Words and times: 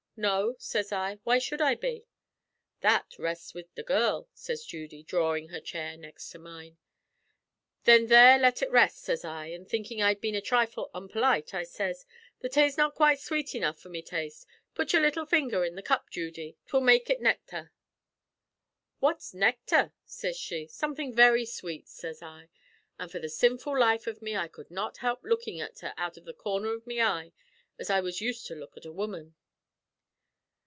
"'No,' 0.17 0.53
sez 0.59 0.91
I. 0.91 1.15
'Why 1.23 1.39
should 1.39 1.61
I 1.61 1.73
be?' 1.73 2.05
"'That 2.81 3.17
rests 3.17 3.55
wid 3.55 3.69
the 3.73 3.81
girl,' 3.81 4.27
sez 4.35 4.63
Judy, 4.63 5.01
dhrawin' 5.01 5.47
her 5.47 5.59
chair 5.61 5.97
next 5.97 6.29
to 6.29 6.37
mine. 6.37 6.77
"'Thin 7.85 8.05
there 8.05 8.37
let 8.37 8.61
ut 8.61 8.69
rest,' 8.69 8.99
sez 8.99 9.25
I; 9.25 9.47
an' 9.47 9.65
thinkin' 9.65 9.99
I'd 9.99 10.21
been 10.21 10.35
a 10.35 10.41
trifle 10.41 10.91
onpolite, 10.93 11.55
I 11.55 11.63
sez, 11.63 12.05
'The 12.41 12.49
tay's 12.49 12.77
not 12.77 12.93
quite 12.93 13.19
sweet 13.19 13.55
enough 13.55 13.79
for 13.79 13.89
me 13.89 14.03
taste. 14.03 14.45
Put 14.75 14.93
your 14.93 15.01
little 15.01 15.25
finger 15.25 15.65
in 15.65 15.73
the 15.73 15.81
cup, 15.81 16.11
Judy; 16.11 16.55
'twill 16.67 16.81
make 16.83 17.09
ut 17.09 17.19
nechthar.' 17.21 17.71
"'What's 18.99 19.33
necthar?' 19.33 19.91
sez 20.05 20.37
she. 20.37 20.67
"'Somethin' 20.67 21.15
very 21.15 21.45
sweet,' 21.47 21.87
sez 21.87 22.21
I; 22.21 22.49
an' 22.99 23.09
for 23.09 23.17
the 23.17 23.29
sinful 23.29 23.79
life 23.79 24.07
av 24.07 24.21
me 24.21 24.35
I 24.37 24.49
cud 24.49 24.69
not 24.69 24.97
help 24.97 25.23
lookin' 25.23 25.61
at 25.61 25.79
her 25.79 25.95
out 25.97 26.15
av 26.15 26.25
the 26.25 26.33
corner 26.33 26.73
av 26.75 26.85
my 26.85 26.99
eye, 27.01 27.31
as 27.79 27.89
I 27.89 28.01
was 28.01 28.21
used 28.21 28.45
to 28.47 28.55
look 28.55 28.77
at 28.77 28.85
a 28.85 28.91
woman. 28.93 29.33